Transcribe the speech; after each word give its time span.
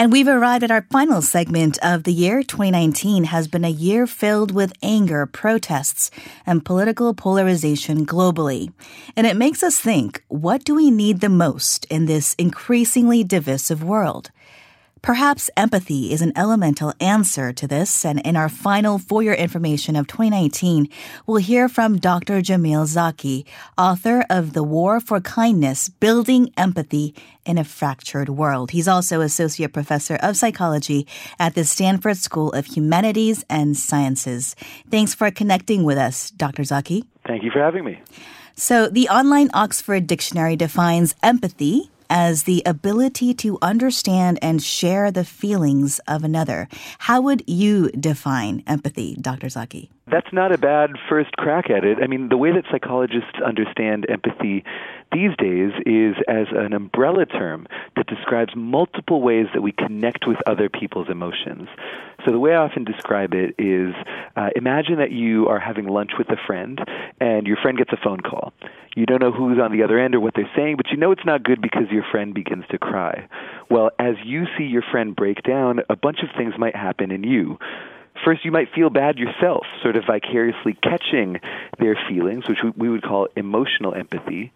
And 0.00 0.10
we've 0.10 0.28
arrived 0.28 0.64
at 0.64 0.70
our 0.70 0.86
final 0.90 1.20
segment 1.20 1.78
of 1.82 2.04
the 2.04 2.12
year. 2.14 2.42
2019 2.42 3.24
has 3.24 3.48
been 3.48 3.66
a 3.66 3.68
year 3.68 4.06
filled 4.06 4.50
with 4.50 4.72
anger, 4.82 5.26
protests, 5.26 6.10
and 6.46 6.64
political 6.64 7.12
polarization 7.12 8.06
globally. 8.06 8.72
And 9.14 9.26
it 9.26 9.36
makes 9.36 9.62
us 9.62 9.78
think 9.78 10.24
what 10.28 10.64
do 10.64 10.74
we 10.74 10.90
need 10.90 11.20
the 11.20 11.28
most 11.28 11.84
in 11.90 12.06
this 12.06 12.34
increasingly 12.38 13.24
divisive 13.24 13.84
world? 13.84 14.30
Perhaps 15.02 15.48
empathy 15.56 16.12
is 16.12 16.20
an 16.20 16.32
elemental 16.36 16.92
answer 17.00 17.54
to 17.54 17.66
this, 17.66 18.04
and 18.04 18.20
in 18.20 18.36
our 18.36 18.50
final 18.50 18.98
For 18.98 19.22
Your 19.22 19.32
Information 19.34 19.96
of 19.96 20.06
2019, 20.06 20.88
we'll 21.26 21.38
hear 21.38 21.70
from 21.70 21.98
Dr. 21.98 22.42
Jamil 22.42 22.84
Zaki, 22.84 23.46
author 23.78 24.26
of 24.28 24.52
The 24.52 24.62
War 24.62 25.00
for 25.00 25.18
Kindness 25.20 25.88
Building 25.88 26.52
Empathy 26.54 27.14
in 27.46 27.56
a 27.56 27.64
Fractured 27.64 28.28
World. 28.28 28.72
He's 28.72 28.86
also 28.86 29.22
Associate 29.22 29.72
Professor 29.72 30.16
of 30.16 30.36
Psychology 30.36 31.06
at 31.38 31.54
the 31.54 31.64
Stanford 31.64 32.18
School 32.18 32.52
of 32.52 32.66
Humanities 32.66 33.42
and 33.48 33.78
Sciences. 33.78 34.54
Thanks 34.90 35.14
for 35.14 35.30
connecting 35.30 35.82
with 35.82 35.96
us, 35.96 36.30
Dr. 36.30 36.62
Zaki. 36.62 37.06
Thank 37.26 37.42
you 37.42 37.50
for 37.50 37.60
having 37.60 37.84
me. 37.84 38.02
So, 38.54 38.88
the 38.88 39.08
online 39.08 39.48
Oxford 39.54 40.06
Dictionary 40.06 40.56
defines 40.56 41.14
empathy 41.22 41.90
as 42.10 42.42
the 42.42 42.62
ability 42.66 43.32
to 43.34 43.56
understand 43.62 44.38
and 44.42 44.62
share 44.62 45.10
the 45.10 45.24
feelings 45.24 46.00
of 46.00 46.24
another. 46.24 46.68
How 46.98 47.20
would 47.22 47.44
you 47.46 47.90
define 47.92 48.62
empathy, 48.66 49.16
Dr. 49.18 49.48
Zaki? 49.48 49.90
That's 50.10 50.32
not 50.32 50.52
a 50.52 50.58
bad 50.58 50.90
first 51.08 51.32
crack 51.36 51.70
at 51.70 51.84
it. 51.84 51.98
I 52.02 52.08
mean, 52.08 52.28
the 52.30 52.36
way 52.36 52.50
that 52.52 52.64
psychologists 52.70 53.38
understand 53.44 54.06
empathy 54.08 54.64
these 55.12 55.36
days 55.36 55.72
is 55.86 56.16
as 56.28 56.46
an 56.52 56.72
umbrella 56.72 57.26
term 57.26 57.66
that 57.96 58.06
describes 58.06 58.52
multiple 58.56 59.22
ways 59.22 59.46
that 59.54 59.62
we 59.62 59.72
connect 59.72 60.26
with 60.26 60.38
other 60.46 60.68
people's 60.68 61.08
emotions. 61.08 61.68
So 62.24 62.32
the 62.32 62.38
way 62.38 62.52
I 62.52 62.56
often 62.56 62.84
describe 62.84 63.34
it 63.34 63.54
is 63.58 63.94
uh, 64.36 64.50
imagine 64.56 64.98
that 64.98 65.12
you 65.12 65.48
are 65.48 65.60
having 65.60 65.86
lunch 65.86 66.12
with 66.18 66.28
a 66.30 66.36
friend 66.46 66.80
and 67.20 67.46
your 67.46 67.56
friend 67.56 67.78
gets 67.78 67.92
a 67.92 67.98
phone 68.02 68.20
call. 68.20 68.52
You 68.96 69.06
don't 69.06 69.22
know 69.22 69.32
who's 69.32 69.58
on 69.60 69.70
the 69.70 69.84
other 69.84 69.98
end 69.98 70.16
or 70.16 70.20
what 70.20 70.34
they're 70.34 70.50
saying, 70.56 70.76
but 70.76 70.90
you 70.90 70.96
know 70.96 71.12
it's 71.12 71.24
not 71.24 71.44
good 71.44 71.62
because 71.62 71.88
your 71.90 72.04
friend 72.10 72.34
begins 72.34 72.64
to 72.70 72.78
cry. 72.78 73.28
Well, 73.70 73.90
as 74.00 74.16
you 74.24 74.46
see 74.58 74.64
your 74.64 74.82
friend 74.90 75.14
break 75.14 75.42
down, 75.44 75.80
a 75.88 75.94
bunch 75.94 76.18
of 76.22 76.30
things 76.36 76.54
might 76.58 76.74
happen 76.74 77.12
in 77.12 77.22
you. 77.22 77.58
First, 78.24 78.44
you 78.44 78.52
might 78.52 78.72
feel 78.74 78.90
bad 78.90 79.18
yourself, 79.18 79.66
sort 79.82 79.96
of 79.96 80.04
vicariously 80.06 80.74
catching 80.74 81.40
their 81.78 81.98
feelings, 82.08 82.46
which 82.48 82.58
we 82.76 82.88
would 82.88 83.02
call 83.02 83.28
emotional 83.36 83.94
empathy. 83.94 84.52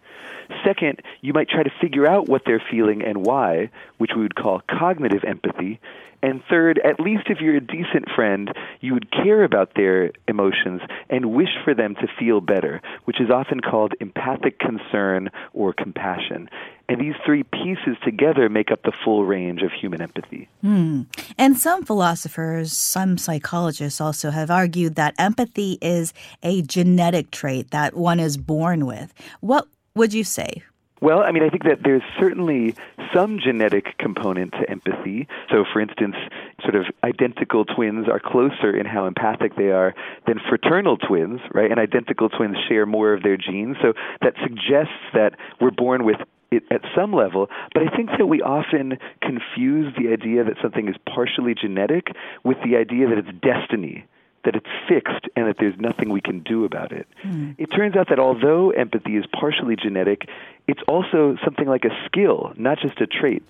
Second, 0.63 1.01
you 1.21 1.33
might 1.33 1.49
try 1.49 1.63
to 1.63 1.71
figure 1.81 2.07
out 2.07 2.29
what 2.29 2.43
they're 2.45 2.63
feeling 2.71 3.03
and 3.03 3.25
why, 3.25 3.71
which 3.97 4.11
we 4.15 4.21
would 4.21 4.35
call 4.35 4.61
cognitive 4.69 5.23
empathy. 5.23 5.79
And 6.21 6.43
third, 6.49 6.79
at 6.83 6.99
least 6.99 7.23
if 7.29 7.39
you're 7.39 7.57
a 7.57 7.61
decent 7.61 8.09
friend, 8.15 8.51
you 8.81 8.93
would 8.93 9.11
care 9.11 9.43
about 9.43 9.73
their 9.75 10.11
emotions 10.27 10.81
and 11.09 11.33
wish 11.33 11.55
for 11.63 11.73
them 11.73 11.95
to 11.95 12.07
feel 12.19 12.41
better, 12.41 12.81
which 13.05 13.19
is 13.19 13.29
often 13.29 13.59
called 13.59 13.93
empathic 13.99 14.59
concern 14.59 15.29
or 15.53 15.73
compassion. 15.73 16.49
And 16.87 17.01
these 17.01 17.15
three 17.25 17.43
pieces 17.43 17.97
together 18.03 18.49
make 18.49 18.71
up 18.71 18.83
the 18.83 18.91
full 18.91 19.25
range 19.25 19.61
of 19.61 19.71
human 19.71 20.01
empathy. 20.01 20.47
Hmm. 20.61 21.03
And 21.37 21.57
some 21.57 21.83
philosophers, 21.83 22.73
some 22.73 23.17
psychologists 23.17 23.99
also 23.99 24.29
have 24.29 24.51
argued 24.51 24.95
that 24.95 25.15
empathy 25.17 25.77
is 25.81 26.13
a 26.43 26.61
genetic 26.61 27.31
trait 27.31 27.71
that 27.71 27.95
one 27.95 28.19
is 28.19 28.37
born 28.37 28.85
with. 28.85 29.13
What 29.41 29.67
would 29.95 30.13
you 30.13 30.23
say? 30.23 30.63
Well, 31.01 31.19
I 31.19 31.31
mean, 31.31 31.43
I 31.43 31.49
think 31.49 31.63
that 31.65 31.83
there's 31.83 32.01
certainly 32.17 32.73
some 33.13 33.39
genetic 33.39 33.97
component 33.97 34.53
to 34.53 34.69
empathy. 34.69 35.27
So, 35.51 35.65
for 35.71 35.81
instance, 35.81 36.15
sort 36.61 36.75
of 36.75 36.85
identical 37.03 37.65
twins 37.65 38.07
are 38.07 38.19
closer 38.19 38.75
in 38.75 38.85
how 38.85 39.05
empathic 39.05 39.55
they 39.55 39.71
are 39.71 39.93
than 40.25 40.39
fraternal 40.49 40.97
twins, 40.97 41.41
right? 41.53 41.69
And 41.69 41.79
identical 41.79 42.29
twins 42.29 42.57
share 42.67 42.85
more 42.85 43.13
of 43.13 43.23
their 43.23 43.37
genes. 43.37 43.75
So 43.81 43.93
that 44.21 44.35
suggests 44.41 44.93
that 45.13 45.35
we're 45.59 45.71
born 45.71 46.05
with 46.05 46.17
it 46.55 46.63
at 46.71 46.81
some 46.95 47.13
level, 47.13 47.49
but 47.73 47.83
I 47.83 47.95
think 47.95 48.09
that 48.17 48.27
we 48.27 48.41
often 48.41 48.97
confuse 49.21 49.93
the 49.97 50.11
idea 50.11 50.43
that 50.43 50.55
something 50.61 50.87
is 50.87 50.95
partially 51.05 51.53
genetic 51.53 52.07
with 52.43 52.57
the 52.63 52.77
idea 52.77 53.07
that 53.09 53.17
it's 53.17 53.31
destiny 53.41 54.05
that 54.45 54.55
it's 54.55 54.67
fixed 54.87 55.27
and 55.35 55.47
that 55.47 55.57
there's 55.59 55.77
nothing 55.77 56.09
we 56.09 56.21
can 56.21 56.39
do 56.41 56.65
about 56.65 56.91
it. 56.91 57.07
Mm. 57.25 57.55
It 57.57 57.67
turns 57.67 57.95
out 57.95 58.09
that 58.09 58.19
although 58.19 58.69
empathy 58.69 59.17
is 59.17 59.25
partially 59.37 59.75
genetic, 59.75 60.29
it's 60.67 60.81
also 60.87 61.35
something 61.43 61.67
like 61.67 61.83
a 61.83 61.89
skill, 62.05 62.53
not 62.55 62.77
just 62.79 63.01
a 63.01 63.07
trait. 63.07 63.43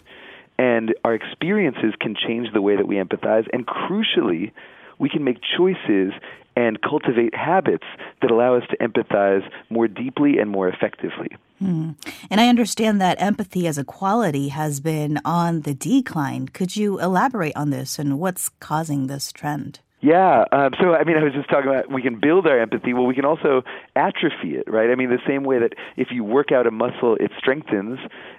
And 0.58 0.96
our 1.04 1.14
experiences 1.14 1.94
can 2.00 2.16
change 2.16 2.48
the 2.54 2.62
way 2.62 2.78
that 2.78 2.88
we 2.88 2.96
empathize, 2.96 3.46
and 3.52 3.68
crucially, 3.68 4.52
we 4.98 5.10
can 5.10 5.24
make 5.26 5.40
choices 5.58 6.14
and 6.56 6.82
cultivate 6.82 7.36
habits 7.36 7.84
that 8.22 8.32
allow 8.32 8.56
us 8.56 8.64
to 8.70 8.78
empathize 8.78 9.44
more 9.70 9.90
deeply 9.90 10.38
and 10.40 10.50
more 10.50 10.70
effectively. 10.70 11.28
Mm. 11.62 11.96
And 12.30 12.42
I 12.42 12.50
understand 12.50 13.00
that 13.00 13.22
empathy 13.22 13.68
as 13.68 13.78
a 13.78 13.84
quality 13.84 14.50
has 14.50 14.80
been 14.80 15.20
on 15.24 15.62
the 15.62 15.74
decline. 15.74 16.50
Could 16.50 16.76
you 16.76 17.00
elaborate 17.00 17.56
on 17.56 17.70
this 17.70 17.98
and 17.98 18.20
what's 18.20 18.50
causing 18.60 19.08
this 19.08 19.32
trend? 19.32 19.80
Yeah. 20.06 20.46
Um, 20.52 20.76
so, 20.80 20.94
I 20.94 21.04
mean, 21.04 21.18
I 21.18 21.24
was 21.24 21.34
just 21.34 21.50
talking 21.50 21.68
about 21.68 21.92
we 21.92 22.04
can 22.04 22.20
build 22.20 22.46
our 22.46 22.60
empathy. 22.60 22.94
Well, 22.94 23.08
we 23.08 23.16
can 23.16 23.26
also 23.26 23.64
atrophy 23.96 24.56
it, 24.56 24.70
right? 24.70 24.92
I 24.92 24.96
mean, 24.96 25.10
the 25.10 25.18
same 25.26 25.44
way 25.44 25.58
that 25.58 25.74
if 25.98 26.10
you 26.12 26.24
work 26.24 26.52
out 26.52 26.68
a 26.68 26.72
muscle, 26.72 27.16
it 27.20 27.32
strengthens. 27.40 27.98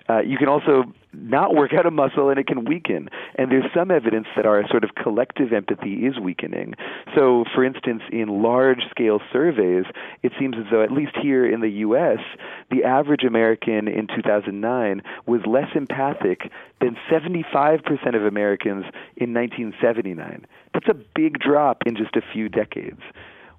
Uh, 0.08 0.20
you 0.20 0.38
can 0.38 0.46
also 0.46 0.84
not 1.12 1.56
work 1.56 1.72
out 1.72 1.84
a 1.84 1.90
muscle 1.90 2.28
and 2.28 2.38
it 2.38 2.46
can 2.46 2.64
weaken. 2.66 3.08
And 3.34 3.50
there's 3.50 3.64
some 3.74 3.90
evidence 3.90 4.28
that 4.36 4.46
our 4.46 4.64
sort 4.68 4.84
of 4.84 4.94
collective 4.94 5.52
empathy 5.52 6.06
is 6.06 6.20
weakening. 6.20 6.74
So, 7.16 7.44
for 7.52 7.64
instance, 7.64 8.02
in 8.12 8.42
large 8.42 8.82
scale 8.90 9.20
surveys, 9.32 9.86
it 10.22 10.32
seems 10.38 10.56
as 10.58 10.66
though, 10.70 10.82
at 10.82 10.92
least 10.92 11.16
here 11.20 11.50
in 11.50 11.62
the 11.62 11.70
U.S., 11.70 12.18
the 12.70 12.84
average 12.84 13.24
American 13.24 13.88
in 13.88 14.06
2009 14.06 15.02
was 15.26 15.40
less 15.46 15.70
empathic 15.74 16.52
than 16.80 16.96
75% 17.10 17.82
of 18.14 18.24
Americans 18.24 18.84
in 19.16 19.34
1979. 19.34 20.46
That's 20.76 20.88
a 20.88 21.04
big 21.14 21.38
drop 21.38 21.78
in 21.86 21.96
just 21.96 22.16
a 22.16 22.22
few 22.34 22.50
decades 22.50 23.00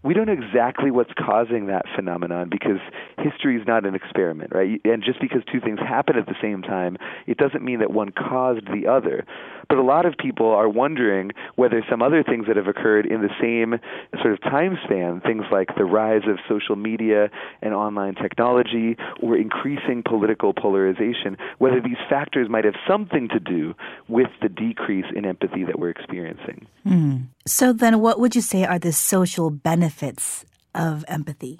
we 0.07 0.13
don't 0.13 0.27
know 0.27 0.31
exactly 0.31 0.89
what's 0.89 1.11
causing 1.19 1.67
that 1.67 1.83
phenomenon 1.93 2.47
because 2.49 2.79
history 3.17 3.59
is 3.59 3.67
not 3.67 3.85
an 3.85 3.93
experiment, 3.93 4.55
right? 4.55 4.79
And 4.85 5.03
just 5.03 5.19
because 5.19 5.41
two 5.51 5.59
things 5.59 5.79
happen 5.79 6.15
at 6.15 6.27
the 6.27 6.35
same 6.41 6.61
time, 6.61 6.95
it 7.25 7.35
doesn't 7.35 7.61
mean 7.61 7.79
that 7.79 7.91
one 7.91 8.11
caused 8.11 8.65
the 8.67 8.87
other. 8.89 9.25
But 9.67 9.79
a 9.79 9.83
lot 9.83 10.05
of 10.05 10.17
people 10.17 10.47
are 10.47 10.69
wondering 10.69 11.31
whether 11.55 11.83
some 11.89 12.01
other 12.01 12.23
things 12.23 12.47
that 12.47 12.55
have 12.55 12.67
occurred 12.67 13.05
in 13.05 13.21
the 13.21 13.29
same 13.41 13.81
sort 14.21 14.33
of 14.33 14.41
time 14.43 14.77
span, 14.85 15.19
things 15.19 15.43
like 15.51 15.75
the 15.75 15.83
rise 15.83 16.21
of 16.25 16.37
social 16.47 16.77
media 16.77 17.29
and 17.61 17.73
online 17.73 18.15
technology 18.15 18.95
or 19.21 19.35
increasing 19.35 20.03
political 20.03 20.53
polarization, 20.53 21.35
whether 21.57 21.81
these 21.81 21.97
factors 22.09 22.47
might 22.49 22.63
have 22.63 22.75
something 22.87 23.27
to 23.27 23.41
do 23.41 23.73
with 24.07 24.29
the 24.41 24.47
decrease 24.47 25.11
in 25.13 25.25
empathy 25.25 25.65
that 25.65 25.77
we're 25.77 25.89
experiencing. 25.89 26.65
Mm. 26.85 27.25
So 27.47 27.73
then 27.73 27.99
what 27.99 28.19
would 28.19 28.35
you 28.35 28.41
say 28.41 28.65
are 28.65 28.79
the 28.79 28.91
social 28.91 29.49
benefits 29.49 30.45
of 30.75 31.03
empathy? 31.07 31.59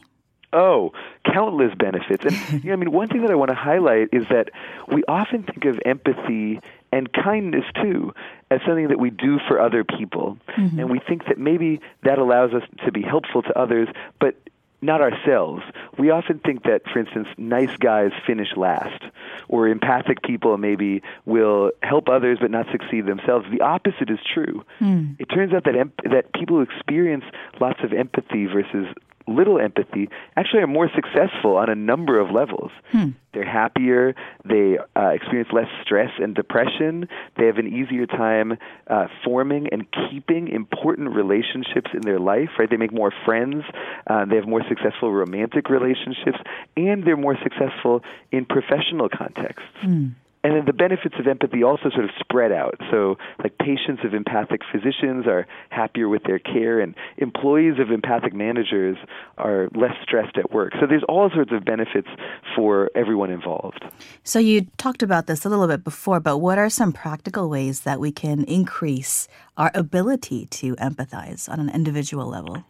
Oh, 0.53 0.91
countless 1.25 1.73
benefits. 1.77 2.23
And 2.23 2.63
you 2.63 2.69
know, 2.69 2.73
I 2.73 2.75
mean, 2.77 2.91
one 2.91 3.09
thing 3.09 3.21
that 3.21 3.31
I 3.31 3.35
want 3.35 3.49
to 3.49 3.55
highlight 3.55 4.09
is 4.11 4.25
that 4.29 4.49
we 4.87 5.03
often 5.07 5.43
think 5.43 5.65
of 5.65 5.79
empathy 5.85 6.59
and 6.91 7.11
kindness 7.11 7.65
too 7.81 8.13
as 8.49 8.61
something 8.65 8.87
that 8.87 8.99
we 8.99 9.09
do 9.09 9.39
for 9.47 9.59
other 9.59 9.83
people. 9.83 10.37
Mm-hmm. 10.57 10.79
And 10.79 10.89
we 10.89 10.99
think 10.99 11.25
that 11.27 11.37
maybe 11.37 11.81
that 12.03 12.17
allows 12.17 12.53
us 12.53 12.63
to 12.85 12.91
be 12.91 13.01
helpful 13.01 13.41
to 13.41 13.59
others, 13.59 13.89
but 14.19 14.35
not 14.81 15.01
ourselves. 15.01 15.63
We 15.97 16.11
often 16.11 16.39
think 16.39 16.63
that, 16.63 16.83
for 16.91 16.99
instance, 16.99 17.27
nice 17.37 17.75
guys 17.77 18.11
finish 18.25 18.49
last, 18.55 19.03
or 19.47 19.67
empathic 19.67 20.21
people 20.21 20.57
maybe 20.57 21.01
will 21.25 21.71
help 21.81 22.09
others 22.09 22.37
but 22.39 22.51
not 22.51 22.67
succeed 22.71 23.05
themselves. 23.05 23.47
The 23.51 23.61
opposite 23.61 24.09
is 24.09 24.19
true. 24.33 24.63
Mm. 24.79 25.15
It 25.19 25.25
turns 25.25 25.53
out 25.53 25.63
that 25.63 25.75
emp- 25.75 26.01
that 26.03 26.33
people 26.33 26.57
who 26.57 26.61
experience 26.61 27.23
lots 27.59 27.79
of 27.83 27.91
empathy 27.91 28.45
versus 28.45 28.87
little 29.27 29.59
empathy 29.59 30.09
actually 30.35 30.61
are 30.61 30.67
more 30.67 30.89
successful 30.95 31.57
on 31.57 31.69
a 31.69 31.75
number 31.75 32.19
of 32.19 32.31
levels. 32.31 32.71
Hmm. 32.91 33.09
They're 33.33 33.45
happier, 33.45 34.15
they 34.45 34.77
uh, 34.95 35.09
experience 35.09 35.49
less 35.53 35.67
stress 35.83 36.09
and 36.17 36.33
depression, 36.33 37.07
they 37.37 37.45
have 37.45 37.57
an 37.57 37.67
easier 37.67 38.05
time 38.05 38.57
uh, 38.87 39.07
forming 39.23 39.67
and 39.71 39.85
keeping 40.09 40.47
important 40.47 41.13
relationships 41.13 41.91
in 41.93 42.01
their 42.01 42.19
life, 42.19 42.49
right? 42.57 42.69
They 42.69 42.77
make 42.77 42.93
more 42.93 43.13
friends, 43.25 43.63
uh, 44.07 44.25
they 44.25 44.37
have 44.37 44.47
more 44.47 44.63
successful 44.67 45.13
romantic 45.13 45.69
relationships, 45.69 46.39
and 46.75 47.03
they're 47.03 47.17
more 47.17 47.37
successful 47.43 48.01
in 48.31 48.45
professional 48.45 49.09
contexts. 49.09 49.69
Hmm. 49.81 50.07
And 50.43 50.55
then 50.55 50.65
the 50.65 50.73
benefits 50.73 51.15
of 51.19 51.27
empathy 51.27 51.63
also 51.63 51.89
sort 51.89 52.05
of 52.05 52.11
spread 52.19 52.51
out. 52.51 52.75
So, 52.91 53.17
like 53.43 53.57
patients 53.57 54.03
of 54.05 54.13
empathic 54.13 54.61
physicians 54.71 55.25
are 55.27 55.47
happier 55.69 56.07
with 56.07 56.23
their 56.23 56.39
care, 56.39 56.79
and 56.79 56.95
employees 57.17 57.79
of 57.79 57.91
empathic 57.91 58.33
managers 58.33 58.97
are 59.37 59.69
less 59.75 59.95
stressed 60.03 60.37
at 60.37 60.51
work. 60.51 60.73
So, 60.79 60.87
there's 60.87 61.03
all 61.09 61.29
sorts 61.33 61.51
of 61.51 61.65
benefits 61.65 62.07
for 62.55 62.89
everyone 62.95 63.31
involved. 63.31 63.83
So, 64.23 64.39
you 64.39 64.67
talked 64.77 65.03
about 65.03 65.27
this 65.27 65.45
a 65.45 65.49
little 65.49 65.67
bit 65.67 65.83
before, 65.83 66.19
but 66.19 66.37
what 66.37 66.57
are 66.57 66.69
some 66.69 66.93
practical 66.93 67.49
ways 67.49 67.81
that 67.81 67.99
we 67.99 68.11
can 68.11 68.43
increase 68.43 69.27
our 69.57 69.71
ability 69.73 70.45
to 70.45 70.75
empathize 70.75 71.49
on 71.49 71.59
an 71.59 71.69
individual 71.69 72.27
level? 72.27 72.63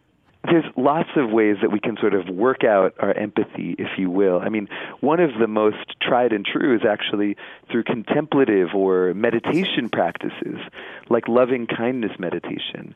There's 0.50 0.64
lots 0.76 1.10
of 1.16 1.30
ways 1.30 1.56
that 1.62 1.70
we 1.70 1.80
can 1.80 1.96
sort 1.98 2.14
of 2.14 2.28
work 2.28 2.64
out 2.64 2.94
our 2.98 3.12
empathy, 3.12 3.74
if 3.78 3.98
you 3.98 4.10
will. 4.10 4.40
I 4.40 4.48
mean, 4.48 4.68
one 5.00 5.20
of 5.20 5.30
the 5.38 5.46
most 5.46 5.96
tried 6.00 6.32
and 6.32 6.44
true 6.44 6.74
is 6.76 6.82
actually 6.88 7.36
through 7.70 7.84
contemplative 7.84 8.74
or 8.74 9.14
meditation 9.14 9.88
practices, 9.88 10.58
like 11.08 11.28
loving 11.28 11.66
kindness 11.66 12.12
meditation. 12.18 12.94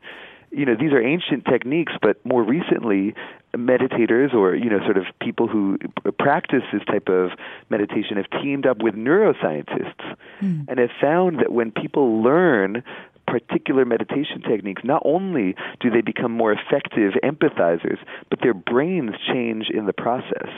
You 0.51 0.67
know, 0.67 0.75
these 0.79 0.93
are 0.93 1.01
ancient 1.01 1.47
techniques, 1.47 1.95
but 2.03 2.25
more 2.27 2.43
recently, 2.43 3.15
meditators 3.57 4.35
or, 4.35 4.55
you 4.55 4.69
know, 4.71 4.81
sort 4.81 4.97
of 4.97 5.05
people 5.21 5.49
who 5.49 5.79
practice 6.19 6.63
this 6.73 6.83
type 6.85 7.09
of 7.09 7.31
meditation 7.71 8.17
have 8.17 8.43
teamed 8.43 8.67
up 8.67 8.83
with 8.83 8.95
neuroscientists 8.95 10.17
mm. 10.41 10.65
and 10.69 10.79
have 10.79 10.91
found 11.01 11.39
that 11.41 11.53
when 11.53 11.71
people 11.71 12.23
learn 12.23 12.83
particular 13.33 13.87
meditation 13.87 14.43
techniques, 14.43 14.83
not 14.85 15.01
only 15.07 15.55
do 15.81 15.89
they 15.89 16.03
become 16.03 16.33
more 16.33 16.53
effective 16.53 17.15
empathizers, 17.25 17.97
but 18.29 18.41
their 18.43 18.53
brains 18.53 19.13
change 19.27 19.71
in 19.73 19.87
the 19.87 19.93
process. 19.95 20.51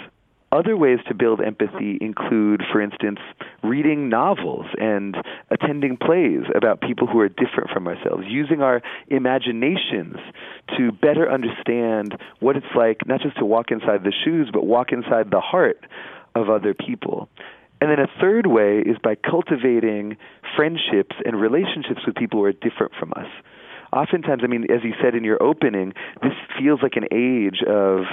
Other 0.51 0.77
ways 0.77 0.99
to 1.09 1.15
build 1.15 1.41
empathy 1.41 1.99
include, 2.01 2.63
for 2.73 2.81
instance, 2.81 3.19
reading 3.63 4.09
novels 4.09 4.67
and 4.81 5.17
attending 5.51 5.97
plays 5.97 6.43
about 6.55 6.81
people 6.81 7.07
who 7.07 7.21
are 7.21 7.29
different 7.29 7.71
from 7.73 7.87
ourselves, 7.87 8.25
using 8.29 8.61
our 8.61 8.83
imaginations 9.09 10.17
to 10.77 10.91
better 10.91 11.31
understand 11.31 12.17
what 12.41 12.57
it's 12.57 12.75
like 12.77 13.07
not 13.07 13.21
just 13.21 13.37
to 13.39 13.45
walk 13.45 13.71
inside 13.71 14.03
the 14.03 14.13
shoes, 14.25 14.49
but 14.53 14.67
walk 14.67 14.91
inside 14.91 15.31
the 15.31 15.41
heart 15.41 15.79
of 16.35 16.51
other 16.51 16.75
people. 16.75 17.29
And 17.81 17.91
then 17.91 17.99
a 17.99 18.21
third 18.21 18.47
way 18.47 18.79
is 18.79 18.97
by 19.03 19.15
cultivating 19.15 20.17
friendships 20.57 21.17
and 21.25 21.41
relationships 21.41 22.01
with 22.07 22.15
people 22.17 22.41
who 22.41 22.45
are 22.45 22.53
different 22.53 22.93
from 22.99 23.13
us. 23.17 23.29
Oftentimes, 23.93 24.43
I 24.45 24.49
mean, 24.49 24.65
as 24.71 24.83
you 24.83 24.93
said 25.01 25.15
in 25.15 25.23
your 25.23 25.41
opening, 25.43 25.93
this 26.23 26.33
feels 26.59 26.81
like 26.83 26.97
an 26.97 27.07
age 27.13 27.63
of 27.67 28.05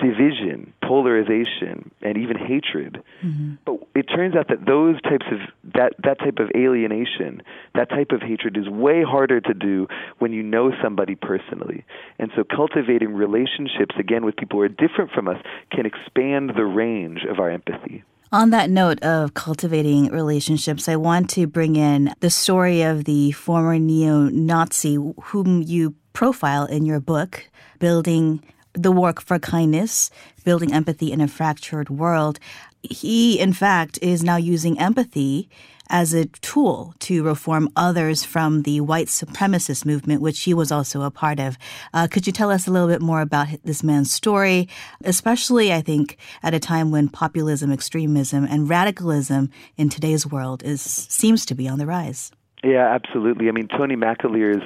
division, 0.00 0.72
polarization, 0.82 1.90
and 2.02 2.16
even 2.16 2.36
hatred. 2.36 3.02
Mm-hmm. 3.24 3.54
But 3.64 3.86
it 3.94 4.04
turns 4.04 4.34
out 4.34 4.48
that 4.48 4.66
those 4.66 5.00
types 5.02 5.26
of 5.30 5.38
that 5.74 5.94
that 6.02 6.18
type 6.18 6.38
of 6.38 6.50
alienation, 6.56 7.42
that 7.74 7.90
type 7.90 8.10
of 8.10 8.22
hatred 8.22 8.56
is 8.56 8.68
way 8.68 9.02
harder 9.02 9.40
to 9.40 9.54
do 9.54 9.86
when 10.18 10.32
you 10.32 10.42
know 10.42 10.72
somebody 10.82 11.14
personally. 11.14 11.84
And 12.18 12.30
so 12.34 12.42
cultivating 12.44 13.12
relationships 13.14 13.94
again 13.98 14.24
with 14.24 14.36
people 14.36 14.58
who 14.58 14.64
are 14.64 14.68
different 14.68 15.10
from 15.12 15.28
us 15.28 15.38
can 15.70 15.86
expand 15.86 16.52
the 16.56 16.64
range 16.64 17.20
of 17.28 17.38
our 17.38 17.50
empathy. 17.50 18.02
On 18.32 18.50
that 18.50 18.70
note 18.70 19.02
of 19.02 19.34
cultivating 19.34 20.06
relationships, 20.12 20.88
I 20.88 20.94
want 20.94 21.30
to 21.30 21.48
bring 21.48 21.74
in 21.74 22.14
the 22.20 22.30
story 22.30 22.82
of 22.82 23.02
the 23.02 23.32
former 23.32 23.76
neo 23.76 24.28
Nazi 24.28 24.94
whom 24.94 25.62
you 25.62 25.96
profile 26.12 26.64
in 26.64 26.86
your 26.86 27.00
book, 27.00 27.50
Building 27.80 28.40
the 28.72 28.92
Work 28.92 29.20
for 29.20 29.40
Kindness, 29.40 30.12
Building 30.44 30.72
Empathy 30.72 31.10
in 31.10 31.20
a 31.20 31.26
Fractured 31.26 31.90
World. 31.90 32.38
He, 32.84 33.40
in 33.40 33.52
fact, 33.52 33.98
is 34.00 34.22
now 34.22 34.36
using 34.36 34.78
empathy 34.78 35.48
as 35.90 36.14
a 36.14 36.24
tool 36.26 36.94
to 37.00 37.22
reform 37.22 37.68
others 37.76 38.24
from 38.24 38.62
the 38.62 38.80
white 38.80 39.08
supremacist 39.08 39.84
movement, 39.84 40.22
which 40.22 40.42
he 40.44 40.54
was 40.54 40.72
also 40.72 41.02
a 41.02 41.10
part 41.10 41.38
of. 41.38 41.58
Uh, 41.92 42.06
could 42.10 42.26
you 42.26 42.32
tell 42.32 42.50
us 42.50 42.66
a 42.66 42.70
little 42.70 42.88
bit 42.88 43.02
more 43.02 43.20
about 43.20 43.48
this 43.64 43.82
man's 43.82 44.12
story, 44.12 44.68
especially, 45.04 45.72
I 45.72 45.82
think, 45.82 46.16
at 46.42 46.54
a 46.54 46.60
time 46.60 46.90
when 46.90 47.08
populism, 47.08 47.72
extremism, 47.72 48.44
and 48.44 48.68
radicalism 48.68 49.50
in 49.76 49.88
today's 49.88 50.26
world 50.26 50.62
is 50.62 50.80
seems 50.80 51.44
to 51.46 51.54
be 51.54 51.68
on 51.68 51.78
the 51.78 51.86
rise? 51.86 52.30
Yeah, 52.62 52.86
absolutely. 52.86 53.48
I 53.48 53.52
mean, 53.52 53.68
Tony 53.68 53.96
McAleer's 53.96 54.62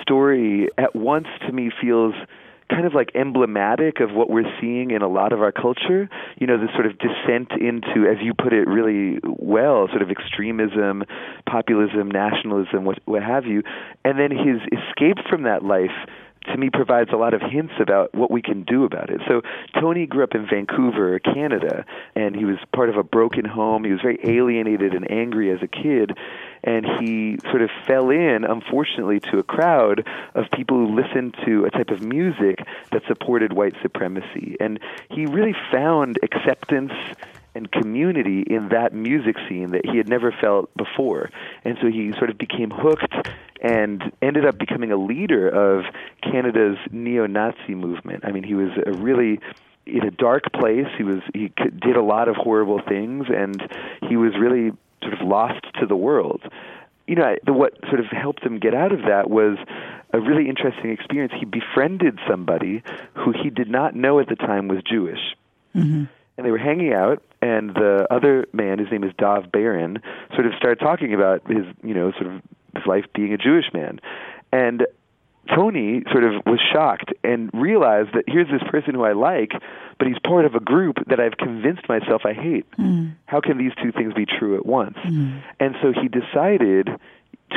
story 0.00 0.68
at 0.78 0.94
once 0.94 1.28
to 1.46 1.52
me 1.52 1.70
feels 1.80 2.14
kind 2.70 2.86
of 2.86 2.94
like 2.94 3.10
emblematic 3.14 4.00
of 4.00 4.12
what 4.12 4.30
we're 4.30 4.50
seeing 4.60 4.90
in 4.90 5.02
a 5.02 5.08
lot 5.08 5.32
of 5.32 5.40
our 5.40 5.52
culture. 5.52 6.08
You 6.38 6.46
know, 6.46 6.58
this 6.58 6.70
sort 6.74 6.86
of 6.86 6.98
descent 6.98 7.52
into, 7.60 8.08
as 8.08 8.18
you 8.22 8.34
put 8.34 8.52
it 8.52 8.66
really 8.66 9.20
well, 9.24 9.88
sort 9.88 10.02
of 10.02 10.10
extremism, 10.10 11.04
populism, 11.46 12.10
nationalism, 12.10 12.84
what, 12.84 12.98
what 13.04 13.22
have 13.22 13.46
you. 13.46 13.62
And 14.04 14.18
then 14.18 14.30
his 14.30 14.60
escape 14.72 15.18
from 15.28 15.42
that 15.44 15.62
life 15.62 15.94
to 16.46 16.56
me 16.56 16.70
provides 16.70 17.10
a 17.12 17.16
lot 17.16 17.34
of 17.34 17.40
hints 17.40 17.74
about 17.80 18.14
what 18.14 18.30
we 18.30 18.42
can 18.42 18.62
do 18.62 18.84
about 18.84 19.10
it. 19.10 19.20
So 19.28 19.42
Tony 19.80 20.06
grew 20.06 20.24
up 20.24 20.34
in 20.34 20.46
Vancouver, 20.46 21.18
Canada, 21.18 21.84
and 22.14 22.34
he 22.36 22.44
was 22.44 22.56
part 22.74 22.88
of 22.88 22.96
a 22.96 23.02
broken 23.02 23.44
home. 23.44 23.84
He 23.84 23.92
was 23.92 24.00
very 24.00 24.18
alienated 24.24 24.94
and 24.94 25.10
angry 25.10 25.50
as 25.50 25.58
a 25.62 25.68
kid, 25.68 26.16
and 26.62 26.86
he 27.00 27.38
sort 27.50 27.62
of 27.62 27.70
fell 27.86 28.10
in, 28.10 28.44
unfortunately, 28.44 29.20
to 29.30 29.38
a 29.38 29.42
crowd 29.42 30.06
of 30.34 30.44
people 30.52 30.76
who 30.76 30.94
listened 30.94 31.36
to 31.44 31.64
a 31.64 31.70
type 31.70 31.90
of 31.90 32.02
music 32.02 32.60
that 32.92 33.02
supported 33.06 33.52
white 33.52 33.74
supremacy. 33.82 34.56
And 34.60 34.80
he 35.10 35.26
really 35.26 35.54
found 35.72 36.18
acceptance 36.22 36.92
and 37.54 37.70
community 37.70 38.42
in 38.42 38.68
that 38.70 38.92
music 38.92 39.36
scene 39.48 39.70
that 39.70 39.86
he 39.86 39.96
had 39.96 40.08
never 40.08 40.32
felt 40.32 40.74
before. 40.76 41.30
And 41.64 41.78
so 41.80 41.88
he 41.88 42.12
sort 42.18 42.30
of 42.30 42.38
became 42.38 42.70
hooked 42.70 43.28
and 43.64 44.12
ended 44.20 44.44
up 44.44 44.58
becoming 44.58 44.92
a 44.92 44.96
leader 44.96 45.48
of 45.48 45.86
Canada's 46.22 46.76
neo-Nazi 46.92 47.74
movement. 47.74 48.24
I 48.24 48.30
mean, 48.30 48.44
he 48.44 48.54
was 48.54 48.68
a 48.84 48.92
really 48.92 49.40
in 49.86 50.02
a 50.02 50.10
dark 50.10 50.52
place. 50.52 50.86
He 50.96 51.02
was 51.02 51.20
he 51.32 51.50
did 51.56 51.96
a 51.96 52.02
lot 52.02 52.28
of 52.28 52.36
horrible 52.36 52.80
things, 52.86 53.26
and 53.34 53.60
he 54.08 54.16
was 54.16 54.32
really 54.38 54.72
sort 55.02 55.14
of 55.14 55.26
lost 55.26 55.64
to 55.80 55.86
the 55.86 55.96
world. 55.96 56.42
You 57.06 57.16
know, 57.16 57.36
the, 57.44 57.54
what 57.54 57.78
sort 57.88 58.00
of 58.00 58.06
helped 58.06 58.42
him 58.42 58.58
get 58.58 58.74
out 58.74 58.92
of 58.92 59.00
that 59.08 59.30
was 59.30 59.56
a 60.12 60.20
really 60.20 60.48
interesting 60.48 60.90
experience. 60.90 61.32
He 61.38 61.46
befriended 61.46 62.18
somebody 62.28 62.82
who 63.14 63.32
he 63.32 63.48
did 63.48 63.70
not 63.70 63.94
know 63.94 64.20
at 64.20 64.28
the 64.28 64.36
time 64.36 64.68
was 64.68 64.82
Jewish. 64.82 65.20
Mm-hmm. 65.74 66.04
And 66.36 66.46
they 66.46 66.50
were 66.50 66.58
hanging 66.58 66.92
out, 66.92 67.22
and 67.40 67.70
the 67.74 68.06
other 68.10 68.46
man, 68.52 68.78
his 68.78 68.90
name 68.90 69.04
is 69.04 69.12
Dov 69.16 69.52
Baron, 69.52 70.02
sort 70.34 70.46
of 70.46 70.52
started 70.56 70.80
talking 70.80 71.14
about 71.14 71.46
his, 71.46 71.64
you 71.82 71.94
know, 71.94 72.10
sort 72.12 72.26
of 72.26 72.42
his 72.76 72.86
life 72.86 73.04
being 73.14 73.32
a 73.32 73.38
Jewish 73.38 73.66
man. 73.72 74.00
And 74.52 74.86
Tony 75.54 76.02
sort 76.10 76.24
of 76.24 76.46
was 76.46 76.60
shocked 76.72 77.12
and 77.22 77.50
realized 77.52 78.10
that 78.14 78.24
here's 78.26 78.48
this 78.48 78.62
person 78.70 78.94
who 78.94 79.04
I 79.04 79.12
like, 79.12 79.52
but 79.98 80.08
he's 80.08 80.18
part 80.24 80.46
of 80.46 80.54
a 80.54 80.60
group 80.60 80.96
that 81.08 81.20
I've 81.20 81.36
convinced 81.36 81.88
myself 81.88 82.22
I 82.24 82.32
hate. 82.32 82.66
Mm. 82.78 83.16
How 83.26 83.40
can 83.40 83.58
these 83.58 83.72
two 83.82 83.92
things 83.92 84.14
be 84.14 84.26
true 84.26 84.56
at 84.56 84.64
once? 84.64 84.96
Mm. 85.04 85.42
And 85.60 85.74
so 85.82 85.92
he 85.92 86.08
decided 86.08 86.88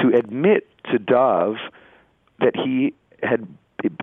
to 0.02 0.18
admit 0.18 0.68
to 0.92 1.00
Dov 1.00 1.56
that 2.40 2.56
he 2.56 2.94
had 3.24 3.48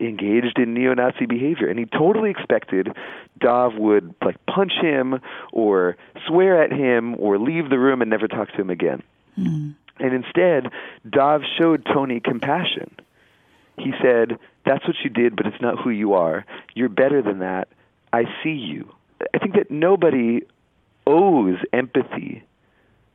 engaged 0.00 0.58
in 0.58 0.72
neo-Nazi 0.74 1.26
behavior, 1.26 1.68
and 1.68 1.78
he 1.78 1.84
totally 1.84 2.30
expected 2.30 2.96
Dov 3.38 3.74
would 3.74 4.14
like 4.24 4.36
punch 4.46 4.72
him 4.80 5.20
or 5.52 5.96
swear 6.26 6.62
at 6.62 6.72
him 6.72 7.16
or 7.18 7.38
leave 7.38 7.68
the 7.70 7.78
room 7.78 8.00
and 8.00 8.10
never 8.10 8.28
talk 8.28 8.50
to 8.52 8.60
him 8.60 8.70
again. 8.70 9.02
Mm. 9.38 9.74
And 9.98 10.12
instead, 10.12 10.70
Dov 11.08 11.42
showed 11.58 11.86
Tony 11.86 12.20
compassion. 12.20 12.94
He 13.78 13.92
said, 14.02 14.38
That's 14.64 14.86
what 14.86 14.96
you 15.02 15.10
did, 15.10 15.36
but 15.36 15.46
it's 15.46 15.60
not 15.60 15.78
who 15.78 15.90
you 15.90 16.14
are. 16.14 16.44
You're 16.74 16.88
better 16.88 17.22
than 17.22 17.40
that. 17.40 17.68
I 18.12 18.24
see 18.42 18.50
you. 18.50 18.92
I 19.32 19.38
think 19.38 19.54
that 19.54 19.70
nobody 19.70 20.42
owes 21.06 21.58
empathy 21.72 22.44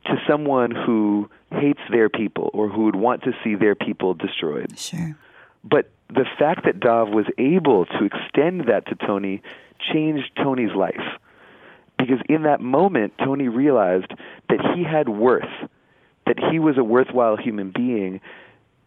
to 0.06 0.16
someone 0.28 0.72
who 0.72 1.30
hates 1.52 1.82
their 1.92 2.10
people 2.10 2.50
or 2.54 2.70
who 2.70 2.86
would 2.86 2.96
want 2.96 3.24
to 3.24 3.32
see 3.44 3.56
their 3.56 3.76
people 3.76 4.14
destroyed. 4.14 4.78
Sure. 4.78 5.18
But 5.64 5.90
the 6.08 6.26
fact 6.38 6.66
that 6.66 6.80
Dov 6.80 7.10
was 7.10 7.26
able 7.38 7.86
to 7.86 8.06
extend 8.06 8.66
that 8.68 8.88
to 8.88 8.96
Tony 8.96 9.42
changed 9.94 10.32
Tony's 10.36 10.74
life. 10.76 10.96
Because 11.98 12.20
in 12.30 12.44
that 12.44 12.62
moment, 12.62 13.14
Tony 13.18 13.50
realized 13.50 14.12
that 14.48 14.60
he 14.76 14.84
had 14.84 15.10
worth 15.10 15.44
that 16.30 16.40
he 16.52 16.60
was 16.60 16.78
a 16.78 16.84
worthwhile 16.84 17.36
human 17.36 17.72
being, 17.72 18.22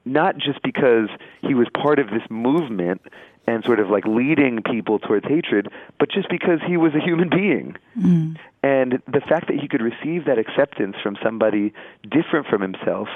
not 0.04 0.38
just 0.38 0.62
because 0.62 1.08
he 1.42 1.54
was 1.54 1.66
part 1.74 1.98
of 1.98 2.06
this 2.06 2.22
movement 2.30 3.02
and 3.46 3.64
sort 3.64 3.80
of 3.80 3.90
like 3.90 4.06
leading 4.06 4.62
people 4.62 5.00
towards 5.00 5.26
hatred, 5.26 5.68
but 5.98 6.08
just 6.10 6.28
because 6.30 6.60
he 6.66 6.76
was 6.76 6.94
a 6.94 7.00
human 7.00 7.28
being. 7.28 7.76
Mm. 7.98 8.36
And 8.62 9.02
the 9.06 9.20
fact 9.20 9.48
that 9.48 9.58
he 9.60 9.66
could 9.66 9.82
receive 9.82 10.24
that 10.26 10.38
acceptance 10.38 10.94
from 11.02 11.16
somebody 11.22 11.74
different 12.08 12.46
from 12.46 12.62
himself 12.62 13.08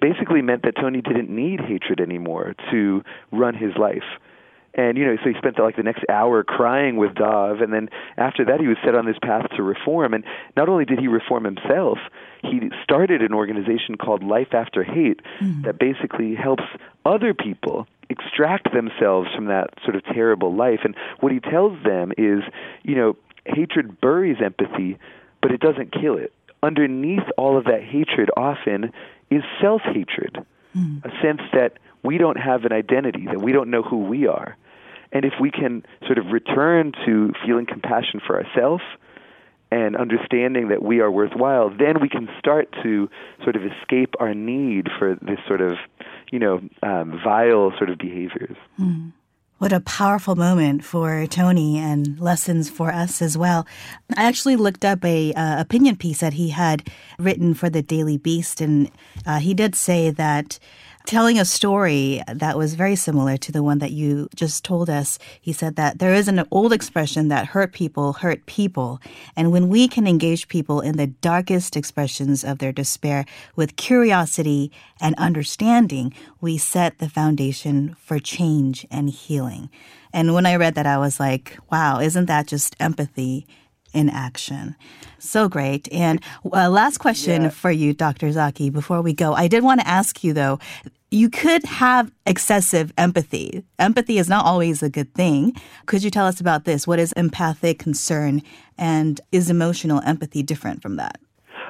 basically 0.00 0.42
meant 0.42 0.62
that 0.64 0.74
Tony 0.76 1.00
didn't 1.00 1.30
need 1.30 1.60
hatred 1.60 2.00
anymore 2.00 2.54
to 2.70 3.02
run 3.30 3.54
his 3.54 3.76
life. 3.76 4.18
And 4.74 4.96
you 4.96 5.04
know 5.04 5.16
so 5.22 5.30
he 5.30 5.34
spent 5.38 5.58
like 5.58 5.76
the 5.76 5.82
next 5.82 6.04
hour 6.08 6.44
crying 6.44 6.96
with 6.96 7.14
Dov 7.14 7.60
and 7.60 7.72
then 7.72 7.88
after 8.16 8.44
that 8.44 8.60
he 8.60 8.66
was 8.66 8.76
set 8.84 8.94
on 8.94 9.06
this 9.06 9.16
path 9.22 9.46
to 9.56 9.62
reform 9.62 10.14
and 10.14 10.24
not 10.56 10.68
only 10.68 10.84
did 10.84 10.98
he 10.98 11.08
reform 11.08 11.44
himself 11.44 11.98
he 12.42 12.70
started 12.82 13.22
an 13.22 13.34
organization 13.34 13.96
called 13.96 14.22
Life 14.22 14.52
After 14.54 14.84
Hate 14.84 15.20
mm-hmm. 15.40 15.62
that 15.62 15.78
basically 15.78 16.34
helps 16.34 16.62
other 17.04 17.34
people 17.34 17.86
extract 18.10 18.72
themselves 18.72 19.28
from 19.34 19.46
that 19.46 19.70
sort 19.84 19.96
of 19.96 20.04
terrible 20.04 20.54
life 20.54 20.80
and 20.84 20.94
what 21.20 21.32
he 21.32 21.40
tells 21.40 21.82
them 21.84 22.12
is 22.16 22.42
you 22.82 22.94
know 22.94 23.16
hatred 23.44 24.00
buries 24.00 24.38
empathy 24.44 24.98
but 25.42 25.50
it 25.50 25.60
doesn't 25.60 25.92
kill 25.92 26.16
it 26.16 26.32
underneath 26.62 27.24
all 27.36 27.56
of 27.56 27.64
that 27.64 27.82
hatred 27.82 28.30
often 28.36 28.92
is 29.30 29.42
self-hatred 29.60 30.44
mm. 30.76 31.04
a 31.04 31.22
sense 31.22 31.40
that 31.52 31.74
we 32.02 32.18
don't 32.18 32.36
have 32.38 32.64
an 32.64 32.72
identity, 32.72 33.26
that 33.26 33.40
we 33.40 33.52
don't 33.52 33.70
know 33.70 33.82
who 33.82 34.04
we 34.04 34.26
are. 34.26 34.56
And 35.12 35.24
if 35.24 35.34
we 35.40 35.50
can 35.50 35.84
sort 36.06 36.18
of 36.18 36.26
return 36.26 36.92
to 37.06 37.32
feeling 37.44 37.66
compassion 37.66 38.20
for 38.24 38.42
ourselves 38.42 38.82
and 39.70 39.96
understanding 39.96 40.68
that 40.68 40.82
we 40.82 41.00
are 41.00 41.10
worthwhile, 41.10 41.70
then 41.70 42.00
we 42.00 42.08
can 42.08 42.28
start 42.38 42.74
to 42.82 43.08
sort 43.42 43.56
of 43.56 43.62
escape 43.64 44.14
our 44.20 44.34
need 44.34 44.88
for 44.98 45.16
this 45.16 45.38
sort 45.46 45.60
of, 45.60 45.76
you 46.30 46.38
know, 46.38 46.60
um, 46.82 47.20
vile 47.22 47.72
sort 47.78 47.90
of 47.90 47.98
behaviors. 47.98 48.56
Mm. 48.80 49.12
What 49.58 49.72
a 49.72 49.80
powerful 49.80 50.36
moment 50.36 50.84
for 50.84 51.26
Tony 51.26 51.78
and 51.78 52.20
lessons 52.20 52.70
for 52.70 52.92
us 52.92 53.20
as 53.20 53.36
well. 53.36 53.66
I 54.16 54.22
actually 54.22 54.54
looked 54.54 54.84
up 54.84 55.04
a 55.04 55.34
uh, 55.34 55.60
opinion 55.60 55.96
piece 55.96 56.20
that 56.20 56.34
he 56.34 56.50
had 56.50 56.88
written 57.18 57.54
for 57.54 57.68
the 57.68 57.82
Daily 57.82 58.18
Beast, 58.18 58.60
and 58.60 58.88
uh, 59.26 59.40
he 59.40 59.54
did 59.54 59.74
say 59.74 60.10
that 60.10 60.60
telling 61.08 61.38
a 61.38 61.44
story 61.46 62.22
that 62.30 62.58
was 62.58 62.74
very 62.74 62.94
similar 62.94 63.38
to 63.38 63.50
the 63.50 63.62
one 63.62 63.78
that 63.78 63.92
you 63.92 64.28
just 64.34 64.62
told 64.62 64.90
us. 64.90 65.18
He 65.40 65.54
said 65.54 65.76
that 65.76 66.00
there 66.00 66.12
is 66.12 66.28
an 66.28 66.44
old 66.50 66.70
expression 66.70 67.28
that 67.28 67.46
hurt 67.46 67.72
people 67.72 68.12
hurt 68.12 68.44
people. 68.44 69.00
And 69.34 69.50
when 69.50 69.70
we 69.70 69.88
can 69.88 70.06
engage 70.06 70.48
people 70.48 70.82
in 70.82 70.98
the 70.98 71.06
darkest 71.06 71.78
expressions 71.78 72.44
of 72.44 72.58
their 72.58 72.72
despair 72.72 73.24
with 73.56 73.76
curiosity 73.76 74.70
and 75.00 75.14
understanding, 75.14 76.12
we 76.42 76.58
set 76.58 76.98
the 76.98 77.08
foundation 77.08 77.96
for 77.98 78.18
change 78.18 78.86
and 78.90 79.08
healing. 79.08 79.70
And 80.12 80.34
when 80.34 80.44
I 80.44 80.56
read 80.56 80.74
that, 80.74 80.86
I 80.86 80.98
was 80.98 81.18
like, 81.18 81.56
wow, 81.72 82.00
isn't 82.00 82.26
that 82.26 82.46
just 82.46 82.76
empathy 82.78 83.46
in 83.92 84.08
action. 84.08 84.76
So 85.18 85.48
great. 85.48 85.90
And 85.92 86.22
uh, 86.52 86.68
last 86.68 86.98
question 86.98 87.42
yeah. 87.42 87.48
for 87.50 87.70
you, 87.70 87.92
Dr. 87.92 88.30
Zaki, 88.32 88.70
before 88.70 89.02
we 89.02 89.12
go. 89.12 89.34
I 89.34 89.48
did 89.48 89.62
want 89.62 89.80
to 89.80 89.88
ask 89.88 90.22
you, 90.22 90.32
though, 90.32 90.58
you 91.10 91.30
could 91.30 91.64
have 91.64 92.12
excessive 92.26 92.92
empathy. 92.98 93.64
Empathy 93.78 94.18
is 94.18 94.28
not 94.28 94.44
always 94.44 94.82
a 94.82 94.90
good 94.90 95.14
thing. 95.14 95.54
Could 95.86 96.02
you 96.04 96.10
tell 96.10 96.26
us 96.26 96.40
about 96.40 96.64
this? 96.64 96.86
What 96.86 96.98
is 96.98 97.12
empathic 97.12 97.78
concern? 97.78 98.42
And 98.76 99.20
is 99.32 99.48
emotional 99.48 100.02
empathy 100.04 100.42
different 100.42 100.82
from 100.82 100.96
that? 100.96 101.18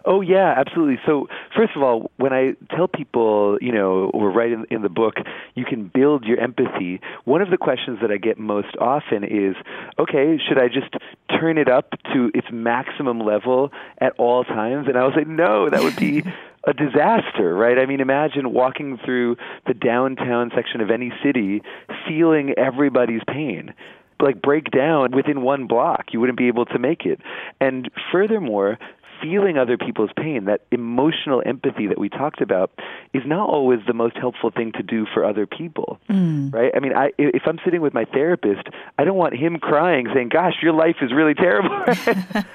Oh 0.05 0.21
yeah, 0.21 0.55
absolutely. 0.57 0.99
So 1.07 1.29
first 1.57 1.73
of 1.77 1.83
all, 1.83 2.11
when 2.17 2.33
I 2.33 2.55
tell 2.75 2.89
people, 2.89 3.59
you 3.61 3.73
know, 3.73 4.11
or 4.15 4.31
write 4.31 4.53
in, 4.53 4.67
in 4.71 4.83
the 4.83 4.89
book, 4.89 5.15
you 5.55 5.65
can 5.65 5.91
build 5.93 6.25
your 6.25 6.39
empathy. 6.39 7.01
One 7.25 7.43
of 7.43 7.51
the 7.51 7.59
questions 7.59 7.99
that 8.03 8.11
I 8.11 8.17
get 8.17 8.39
most 8.39 8.77
often 8.81 9.25
is, 9.25 9.57
okay, 9.99 10.39
should 10.39 10.59
I 10.59 10.69
just 10.69 10.95
turn 11.31 11.59
it 11.59 11.69
up 11.69 11.91
to 12.13 12.31
its 12.35 12.49
maximum 12.53 13.21
level 13.21 13.71
at 13.99 14.13
all 14.19 14.45
times? 14.45 14.87
And 14.89 14.97
I 14.97 15.05
will 15.05 15.13
say, 15.15 15.25
no, 15.25 15.69
that 15.69 15.83
would 15.83 15.97
be 15.97 16.23
a 16.65 16.73
disaster, 16.73 17.55
right? 17.55 17.79
I 17.79 17.87
mean, 17.87 18.01
imagine 18.01 18.53
walking 18.53 18.99
through 19.05 19.37
the 19.67 19.75
downtown 19.75 20.51
section 20.55 20.81
of 20.81 20.91
any 20.91 21.13
city, 21.23 21.63
feeling 22.07 22.55
everybody's 22.57 23.23
pain 23.27 23.75
like 24.21 24.43
break 24.43 24.71
down 24.71 25.13
within 25.13 25.43
one 25.43 25.67
block. 25.67 26.07
You 26.13 26.21
wouldn't 26.21 26.39
be 26.39 26.49
able 26.49 26.67
to 26.67 26.79
make 26.79 27.05
it. 27.05 27.21
And 27.61 27.91
furthermore, 28.11 28.79
feeling 29.23 29.59
other 29.59 29.77
people's 29.77 30.11
pain, 30.17 30.45
that 30.47 30.63
emotional 30.71 31.43
empathy 31.45 31.87
that 31.87 31.99
we 31.99 32.09
talked 32.09 32.41
about, 32.41 32.71
is 33.13 33.23
not 33.27 33.49
always 33.49 33.81
the 33.87 33.95
most 33.95 34.17
helpful 34.17 34.51
thing 34.51 34.73
to 34.73 34.83
do 34.83 35.07
for 35.13 35.25
other 35.25 35.47
people, 35.47 35.99
mm. 36.09 36.53
right? 36.53 36.73
I 36.75 36.81
mean, 36.81 36.95
I, 36.95 37.11
if 37.19 37.43
I'm 37.47 37.59
sitting 37.65 37.81
with 37.81 37.95
my 37.95 38.05
therapist, 38.05 38.69
I 38.99 39.05
don't 39.05 39.17
want 39.17 39.37
him 39.37 39.59
crying, 39.59 40.09
saying, 40.15 40.31
"Gosh, 40.31 40.55
your 40.63 40.73
life 40.73 40.97
is 41.01 41.13
really 41.13 41.35
terrible." 41.35 41.71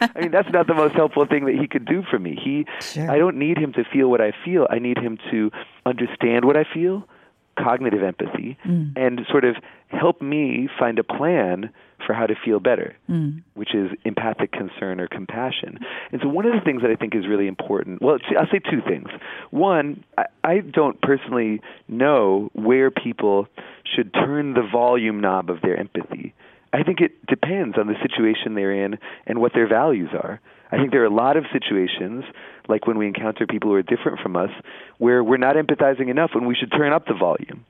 I 0.01 0.21
mean, 0.21 0.31
that's 0.31 0.51
not 0.51 0.67
the 0.67 0.73
most 0.73 0.95
helpful 0.95 1.25
thing 1.25 1.45
that 1.45 1.55
he 1.55 1.67
could 1.67 1.85
do 1.85 2.03
for 2.09 2.19
me. 2.19 2.39
He, 2.41 2.65
sure. 2.81 3.09
I 3.09 3.17
don't 3.17 3.37
need 3.37 3.57
him 3.57 3.73
to 3.73 3.83
feel 3.83 4.09
what 4.09 4.21
I 4.21 4.33
feel. 4.43 4.67
I 4.69 4.79
need 4.79 4.97
him 4.97 5.17
to 5.31 5.51
understand 5.85 6.45
what 6.45 6.57
I 6.57 6.65
feel, 6.71 7.07
cognitive 7.57 8.03
empathy, 8.03 8.57
mm. 8.65 8.93
and 8.95 9.21
sort 9.29 9.45
of 9.45 9.55
help 9.87 10.21
me 10.21 10.69
find 10.79 10.99
a 10.99 11.03
plan 11.03 11.69
for 12.05 12.13
how 12.13 12.25
to 12.25 12.35
feel 12.43 12.59
better, 12.59 12.95
mm. 13.09 13.41
which 13.53 13.73
is 13.73 13.91
empathic 14.05 14.51
concern 14.51 14.99
or 14.99 15.07
compassion. 15.07 15.79
And 16.11 16.21
so, 16.21 16.27
one 16.27 16.45
of 16.45 16.53
the 16.53 16.61
things 16.63 16.81
that 16.81 16.91
I 16.91 16.95
think 16.95 17.15
is 17.15 17.27
really 17.27 17.47
important 17.47 18.01
well, 18.01 18.17
I'll 18.37 18.47
say 18.51 18.59
two 18.59 18.81
things. 18.87 19.07
One, 19.51 20.03
I, 20.17 20.25
I 20.43 20.59
don't 20.59 21.01
personally 21.01 21.61
know 21.87 22.49
where 22.53 22.91
people 22.91 23.47
should 23.95 24.13
turn 24.13 24.53
the 24.53 24.67
volume 24.71 25.21
knob 25.21 25.49
of 25.49 25.61
their 25.61 25.77
empathy. 25.77 26.33
I 26.73 26.81
think 26.81 27.01
it 27.01 27.25
depends 27.27 27.77
on 27.77 27.87
the 27.87 27.93
situation 28.01 28.55
they're 28.55 28.85
in 28.85 28.97
and 29.27 29.39
what 29.39 29.53
their 29.53 29.67
values 29.67 30.09
are. 30.13 30.41
I 30.71 30.77
think 30.77 30.89
there 30.89 31.03
are 31.03 31.05
a 31.05 31.13
lot 31.13 31.37
of 31.37 31.45
situations, 31.53 32.23
like 32.67 32.87
when 32.87 32.97
we 32.97 33.05
encounter 33.05 33.45
people 33.45 33.69
who 33.69 33.75
are 33.75 33.83
different 33.83 34.19
from 34.21 34.35
us, 34.35 34.49
where 34.97 35.23
we're 35.23 35.37
not 35.37 35.55
empathizing 35.55 36.09
enough 36.09 36.31
and 36.33 36.47
we 36.47 36.55
should 36.55 36.71
turn 36.71 36.91
up 36.91 37.05
the 37.05 37.13
volume. 37.13 37.63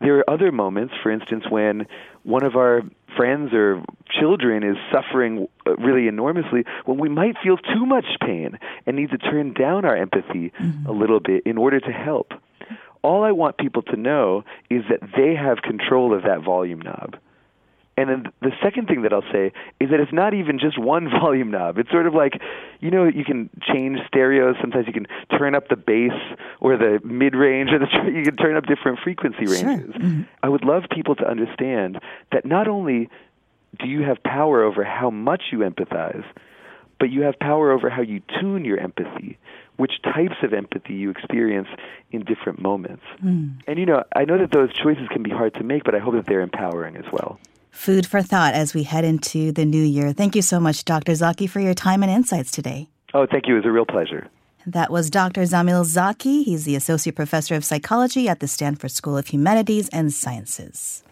There 0.00 0.18
are 0.18 0.30
other 0.30 0.50
moments, 0.50 0.94
for 1.02 1.10
instance, 1.10 1.44
when 1.48 1.86
one 2.22 2.42
of 2.42 2.56
our 2.56 2.82
friends 3.16 3.52
or 3.52 3.82
children 4.08 4.62
is 4.62 4.76
suffering 4.92 5.46
uh, 5.66 5.76
really 5.76 6.08
enormously, 6.08 6.64
when 6.86 6.98
we 6.98 7.08
might 7.08 7.36
feel 7.42 7.56
too 7.58 7.84
much 7.84 8.06
pain 8.20 8.58
and 8.86 8.96
need 8.96 9.10
to 9.10 9.18
turn 9.18 9.52
down 9.52 9.84
our 9.84 9.96
empathy 9.96 10.52
mm-hmm. 10.58 10.86
a 10.86 10.92
little 10.92 11.20
bit 11.20 11.42
in 11.44 11.58
order 11.58 11.80
to 11.80 11.92
help. 11.92 12.32
All 13.02 13.24
I 13.24 13.32
want 13.32 13.58
people 13.58 13.82
to 13.82 13.96
know 13.96 14.44
is 14.68 14.82
that 14.90 15.00
they 15.16 15.34
have 15.34 15.62
control 15.62 16.14
of 16.14 16.22
that 16.22 16.42
volume 16.42 16.80
knob. 16.80 17.16
And 18.00 18.08
then 18.08 18.32
the 18.40 18.52
second 18.62 18.88
thing 18.88 19.02
that 19.02 19.12
I'll 19.12 19.30
say 19.30 19.52
is 19.78 19.90
that 19.90 20.00
it's 20.00 20.12
not 20.12 20.32
even 20.32 20.58
just 20.58 20.78
one 20.78 21.10
volume 21.20 21.50
knob. 21.50 21.76
It's 21.76 21.90
sort 21.90 22.06
of 22.06 22.14
like, 22.14 22.40
you 22.80 22.90
know, 22.90 23.04
you 23.04 23.26
can 23.26 23.50
change 23.70 23.98
stereos. 24.06 24.56
Sometimes 24.58 24.86
you 24.86 24.94
can 24.94 25.06
turn 25.38 25.54
up 25.54 25.68
the 25.68 25.76
bass 25.76 26.12
or 26.60 26.78
the 26.78 26.98
mid 27.04 27.34
range, 27.34 27.70
or 27.72 27.78
the 27.78 27.86
you 28.10 28.24
can 28.24 28.36
turn 28.36 28.56
up 28.56 28.64
different 28.64 29.00
frequency 29.04 29.44
ranges. 29.44 29.60
Sure. 29.60 30.00
Mm-hmm. 30.00 30.22
I 30.42 30.48
would 30.48 30.64
love 30.64 30.84
people 30.90 31.14
to 31.16 31.28
understand 31.28 32.00
that 32.32 32.46
not 32.46 32.68
only 32.68 33.10
do 33.78 33.86
you 33.86 34.02
have 34.02 34.22
power 34.22 34.62
over 34.62 34.82
how 34.82 35.10
much 35.10 35.42
you 35.52 35.58
empathize, 35.58 36.24
but 36.98 37.10
you 37.10 37.22
have 37.22 37.38
power 37.38 37.70
over 37.70 37.90
how 37.90 38.00
you 38.00 38.22
tune 38.40 38.64
your 38.64 38.78
empathy, 38.78 39.38
which 39.76 40.00
types 40.02 40.36
of 40.42 40.54
empathy 40.54 40.94
you 40.94 41.10
experience 41.10 41.68
in 42.12 42.24
different 42.24 42.62
moments. 42.62 43.04
Mm. 43.22 43.60
And 43.66 43.78
you 43.78 43.84
know, 43.84 44.04
I 44.16 44.24
know 44.24 44.38
that 44.38 44.52
those 44.52 44.72
choices 44.72 45.06
can 45.10 45.22
be 45.22 45.30
hard 45.30 45.52
to 45.54 45.62
make, 45.62 45.84
but 45.84 45.94
I 45.94 45.98
hope 45.98 46.14
that 46.14 46.26
they're 46.26 46.40
empowering 46.40 46.96
as 46.96 47.04
well 47.12 47.38
food 47.70 48.06
for 48.06 48.22
thought 48.22 48.54
as 48.54 48.74
we 48.74 48.82
head 48.82 49.04
into 49.04 49.52
the 49.52 49.64
new 49.64 49.82
year. 49.82 50.12
Thank 50.12 50.36
you 50.36 50.42
so 50.42 50.60
much, 50.60 50.84
Dr. 50.84 51.14
Zaki, 51.14 51.46
for 51.46 51.60
your 51.60 51.74
time 51.74 52.02
and 52.02 52.10
insights 52.10 52.50
today. 52.50 52.88
Oh, 53.14 53.26
thank 53.26 53.46
you. 53.46 53.54
It 53.54 53.58
was 53.58 53.66
a 53.66 53.72
real 53.72 53.86
pleasure. 53.86 54.28
That 54.66 54.90
was 54.90 55.10
Dr. 55.10 55.42
Jamil 55.42 55.84
Zaki. 55.84 56.42
He's 56.42 56.64
the 56.64 56.76
Associate 56.76 57.16
Professor 57.16 57.54
of 57.54 57.64
Psychology 57.64 58.28
at 58.28 58.40
the 58.40 58.48
Stanford 58.48 58.90
School 58.90 59.16
of 59.16 59.28
Humanities 59.28 59.88
and 59.88 60.12
Sciences. 60.12 61.02